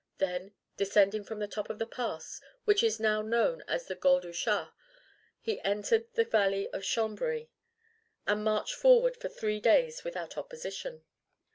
Then 0.17 0.55
descending 0.77 1.23
from 1.23 1.37
the 1.37 1.47
top 1.47 1.69
of 1.69 1.77
the 1.77 1.85
pass, 1.85 2.41
which 2.65 2.81
is 2.81 2.99
now 2.99 3.21
known 3.21 3.61
as 3.67 3.85
the 3.85 3.93
Gol 3.93 4.19
du 4.19 4.33
Chat, 4.33 4.71
he 5.39 5.61
entered 5.61 6.07
the 6.15 6.25
valley 6.25 6.67
of 6.71 6.81
Chambery, 6.83 7.51
and 8.25 8.43
marched 8.43 8.73
forward 8.73 9.15
for 9.15 9.29
three 9.29 9.59
days 9.59 10.03
without 10.03 10.39
opposition. 10.39 11.03